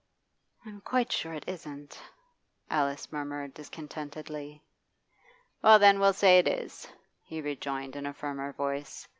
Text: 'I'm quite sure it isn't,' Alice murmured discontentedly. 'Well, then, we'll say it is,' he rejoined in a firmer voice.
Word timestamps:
'I'm 0.65 0.81
quite 0.81 1.11
sure 1.11 1.35
it 1.35 1.43
isn't,' 1.45 2.01
Alice 2.71 3.11
murmured 3.11 3.53
discontentedly. 3.53 4.63
'Well, 5.61 5.77
then, 5.77 5.99
we'll 5.99 6.11
say 6.13 6.39
it 6.39 6.47
is,' 6.47 6.87
he 7.21 7.39
rejoined 7.39 7.95
in 7.95 8.07
a 8.07 8.13
firmer 8.15 8.51
voice. 8.51 9.07